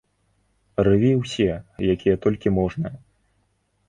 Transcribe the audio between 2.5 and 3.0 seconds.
можна.